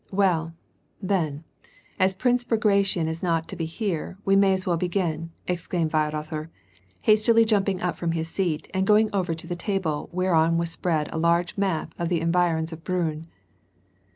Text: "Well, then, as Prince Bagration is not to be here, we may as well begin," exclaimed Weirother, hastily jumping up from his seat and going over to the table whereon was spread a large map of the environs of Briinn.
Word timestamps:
"Well, 0.25 0.55
then, 0.99 1.43
as 1.99 2.15
Prince 2.15 2.43
Bagration 2.43 3.07
is 3.07 3.21
not 3.21 3.47
to 3.49 3.55
be 3.55 3.65
here, 3.65 4.17
we 4.25 4.35
may 4.35 4.51
as 4.53 4.65
well 4.65 4.75
begin," 4.75 5.29
exclaimed 5.47 5.91
Weirother, 5.91 6.49
hastily 7.03 7.45
jumping 7.45 7.83
up 7.83 7.97
from 7.97 8.13
his 8.13 8.27
seat 8.27 8.67
and 8.73 8.87
going 8.87 9.11
over 9.13 9.35
to 9.35 9.45
the 9.45 9.55
table 9.55 10.09
whereon 10.11 10.57
was 10.57 10.71
spread 10.71 11.07
a 11.13 11.19
large 11.19 11.55
map 11.55 11.93
of 11.99 12.09
the 12.09 12.19
environs 12.19 12.73
of 12.73 12.83
Briinn. 12.83 13.27